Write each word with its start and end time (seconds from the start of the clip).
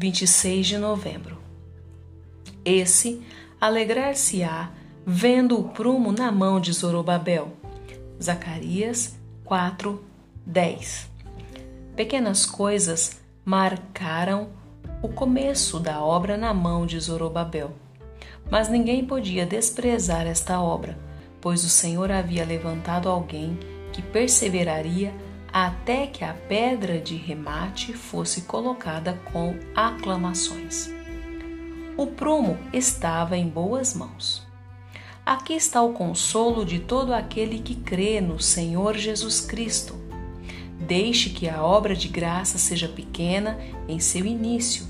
26 0.00 0.66
de 0.66 0.78
novembro. 0.78 1.36
Esse 2.64 3.20
alegrar-se-á 3.60 4.70
vendo 5.04 5.60
o 5.60 5.68
prumo 5.68 6.10
na 6.10 6.32
mão 6.32 6.58
de 6.58 6.72
Zorobabel. 6.72 7.52
Zacarias 8.20 9.18
4, 9.44 10.02
10. 10.46 11.10
Pequenas 11.94 12.46
coisas 12.46 13.20
marcaram 13.44 14.48
o 15.02 15.08
começo 15.08 15.78
da 15.78 16.02
obra 16.02 16.38
na 16.38 16.54
mão 16.54 16.86
de 16.86 16.98
Zorobabel. 16.98 17.72
Mas 18.50 18.70
ninguém 18.70 19.04
podia 19.04 19.44
desprezar 19.44 20.26
esta 20.26 20.62
obra, 20.62 20.98
pois 21.42 21.62
o 21.62 21.68
Senhor 21.68 22.10
havia 22.10 22.46
levantado 22.46 23.06
alguém 23.06 23.58
que 23.92 24.00
perseveraria 24.00 25.12
até 25.52 26.06
que 26.06 26.24
a 26.24 26.32
pedra 26.32 27.00
de 27.00 27.16
remate 27.16 27.92
fosse 27.92 28.42
colocada 28.42 29.20
com 29.32 29.56
aclamações. 29.74 30.90
O 31.96 32.06
prumo 32.06 32.56
estava 32.72 33.36
em 33.36 33.48
boas 33.48 33.94
mãos. 33.94 34.46
Aqui 35.26 35.52
está 35.54 35.82
o 35.82 35.92
consolo 35.92 36.64
de 36.64 36.78
todo 36.78 37.12
aquele 37.12 37.58
que 37.58 37.74
crê 37.74 38.20
no 38.20 38.40
Senhor 38.40 38.96
Jesus 38.96 39.40
Cristo. 39.40 39.94
Deixe 40.78 41.30
que 41.30 41.48
a 41.48 41.62
obra 41.62 41.94
de 41.94 42.08
graça 42.08 42.56
seja 42.56 42.88
pequena 42.88 43.58
em 43.86 43.98
seu 43.98 44.24
início. 44.24 44.86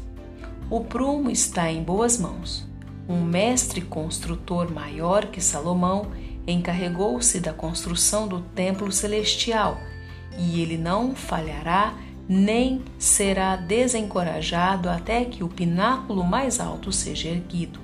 O 0.70 0.84
prumo 0.84 1.30
está 1.30 1.70
em 1.70 1.83
boas 1.83 2.19
mãos. 2.19 2.66
Um 3.08 3.22
mestre 3.22 3.80
construtor 3.80 4.70
maior 4.70 5.27
que 5.27 5.41
Salomão 5.41 6.12
encarregou-se 6.47 7.41
da 7.41 7.52
construção 7.52 8.28
do 8.28 8.41
templo 8.41 8.92
celestial 8.92 9.78
e 10.39 10.61
ele 10.61 10.77
não 10.77 11.15
falhará 11.15 11.95
nem 12.29 12.83
será 12.97 13.56
desencorajado 13.56 14.89
até 14.89 15.25
que 15.25 15.42
o 15.42 15.48
pináculo 15.48 16.23
mais 16.23 16.61
alto 16.61 16.92
seja 16.92 17.28
erguido. 17.28 17.81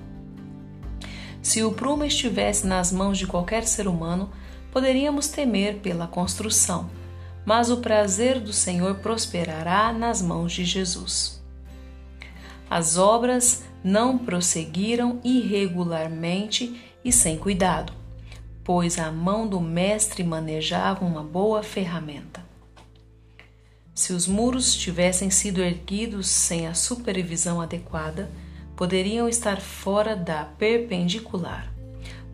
Se 1.43 1.63
o 1.65 1.73
prumo 1.73 2.05
estivesse 2.05 2.67
nas 2.67 2.93
mãos 2.93 3.19
de 3.19 3.27
qualquer 3.27 3.67
ser 3.67 3.89
humano, 3.89 4.31
poderíamos 4.71 5.29
temer 5.29 5.79
pela 5.79 6.07
construção, 6.07 6.89
mas 7.45 7.71
o 7.71 7.79
prazer 7.79 8.39
do 8.39 8.53
Senhor 8.53 8.97
prosperará 8.97 9.93
nas 9.93 10.23
mãos 10.23 10.53
de 10.53 10.65
Jesus. 10.65 11.43
As 12.69 12.97
obras 12.97 13.65
não 13.83 14.19
prosseguiram 14.19 15.21
irregularmente 15.25 16.81
e 17.05 17.13
sem 17.13 17.37
cuidado, 17.39 17.93
pois 18.67 18.99
a 18.99 19.13
mão 19.13 19.47
do 19.47 19.61
Mestre 19.61 20.25
manejava 20.25 21.05
uma 21.05 21.23
boa 21.23 21.63
ferramenta. 21.63 22.45
Se 23.95 24.13
os 24.13 24.27
muros 24.27 24.75
tivessem 24.75 25.31
sido 25.31 25.63
erguidos 25.63 26.27
sem 26.27 26.67
a 26.67 26.75
supervisão 26.75 27.61
adequada, 27.61 28.29
poderiam 28.75 29.29
estar 29.29 29.61
fora 29.61 30.17
da 30.17 30.45
perpendicular, 30.45 31.73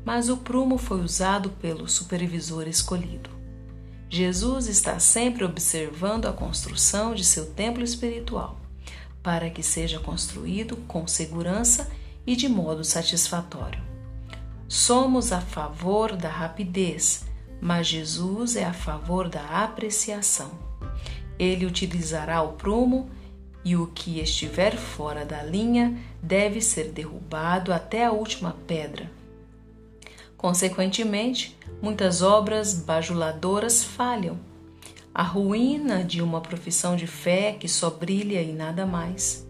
mas 0.07 0.31
o 0.31 0.39
prumo 0.39 0.79
foi 0.79 1.03
usado 1.03 1.51
pelo 1.51 1.87
supervisor 1.87 2.67
escolhido. 2.67 3.29
Jesus 4.09 4.69
está 4.69 4.99
sempre 4.99 5.45
observando 5.45 6.25
a 6.25 6.33
construção 6.33 7.15
de 7.15 7.27
seu 7.27 7.45
templo 7.51 7.85
espiritual, 7.85 8.59
para 9.23 9.51
que 9.51 9.63
seja 9.63 10.01
construído 10.01 10.79
com 10.89 11.07
segurança 11.07 11.91
e 12.27 12.35
de 12.35 12.49
modo 12.49 12.83
satisfatório. 12.83 13.92
Somos 14.75 15.33
a 15.33 15.41
favor 15.43 16.17
da 16.17 16.31
rapidez, 16.31 17.27
mas 17.61 17.87
Jesus 17.87 18.57
é 18.57 18.65
a 18.65 18.73
favor 18.73 19.29
da 19.29 19.63
apreciação. 19.63 20.51
Ele 21.39 21.67
utilizará 21.67 22.41
o 22.41 22.55
prumo 22.55 23.11
e 23.63 23.77
o 23.77 23.89
que 23.89 24.19
estiver 24.19 24.75
fora 24.75 25.27
da 25.27 25.43
linha 25.43 25.95
deve 26.23 26.63
ser 26.63 26.85
derrubado 26.85 27.71
até 27.71 28.07
a 28.07 28.13
última 28.13 28.57
pedra. 28.67 29.11
Consequentemente, 30.39 31.55
muitas 31.83 32.23
obras 32.23 32.73
bajuladoras 32.73 33.85
falham. 33.85 34.41
A 35.15 35.23
ruína 35.23 36.03
de 36.03 36.23
uma 36.23 36.41
profissão 36.41 36.97
de 36.97 37.07
fé 37.07 37.59
que 37.61 37.69
só 37.69 37.91
brilha 37.91 38.41
e 38.41 38.55
nada 38.55 38.87
mais. 38.87 39.47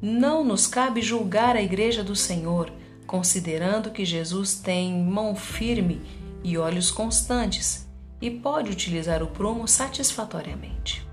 Não 0.00 0.44
nos 0.44 0.68
cabe 0.68 1.02
julgar 1.02 1.56
a 1.56 1.62
Igreja 1.62 2.04
do 2.04 2.14
Senhor, 2.14 2.70
considerando 3.14 3.92
que 3.92 4.04
Jesus 4.04 4.56
tem 4.56 4.92
mão 4.92 5.36
firme 5.36 6.02
e 6.42 6.58
olhos 6.58 6.90
constantes 6.90 7.88
e 8.20 8.28
pode 8.28 8.72
utilizar 8.72 9.22
o 9.22 9.28
prumo 9.28 9.68
satisfatoriamente. 9.68 11.06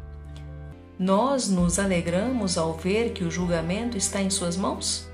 Nós 0.97 1.47
nos 1.47 1.77
alegramos 1.77 2.57
ao 2.57 2.73
ver 2.73 3.13
que 3.13 3.23
o 3.23 3.29
julgamento 3.29 3.99
está 3.99 4.19
em 4.19 4.31
suas 4.31 4.57
mãos? 4.57 5.07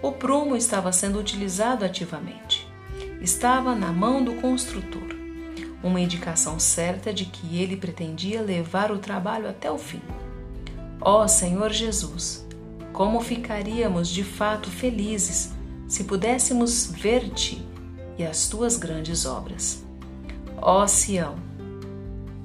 O 0.00 0.10
prumo 0.10 0.56
estava 0.56 0.92
sendo 0.92 1.18
utilizado 1.18 1.84
ativamente. 1.84 2.66
Estava 3.20 3.74
na 3.74 3.92
mão 3.92 4.24
do 4.24 4.36
construtor, 4.36 5.14
uma 5.82 6.00
indicação 6.00 6.58
certa 6.58 7.12
de 7.12 7.26
que 7.26 7.58
ele 7.58 7.76
pretendia 7.76 8.40
levar 8.40 8.90
o 8.90 8.98
trabalho 8.98 9.46
até 9.46 9.70
o 9.70 9.76
fim. 9.76 10.00
Ó 11.02 11.22
oh, 11.22 11.28
Senhor 11.28 11.70
Jesus, 11.70 12.48
como 12.94 13.20
ficaríamos 13.20 14.08
de 14.08 14.24
fato 14.24 14.70
felizes 14.70 15.57
se 15.88 16.04
pudéssemos 16.04 16.86
ver-te 16.86 17.66
e 18.18 18.24
as 18.24 18.48
tuas 18.48 18.76
grandes 18.76 19.24
obras. 19.24 19.82
Ó 20.60 20.86
Sião, 20.86 21.36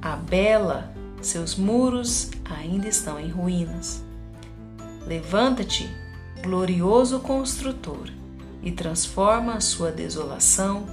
a 0.02 0.16
bela, 0.16 0.94
seus 1.22 1.56
muros 1.56 2.32
ainda 2.46 2.88
estão 2.88 3.20
em 3.20 3.30
ruínas. 3.30 4.03
Levanta-te, 5.06 5.90
glorioso 6.42 7.20
construtor, 7.20 8.09
e 8.62 8.72
transforma 8.72 9.56
a 9.56 9.62
sua 9.62 9.92
desolação 9.92 10.86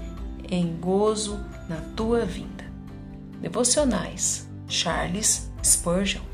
em 0.48 0.76
gozo 0.76 1.38
na 1.68 1.76
tua 1.94 2.24
vinda. 2.24 2.64
Devocionais 3.40 4.48
Charles 4.66 5.48
Spurgeon 5.62 6.29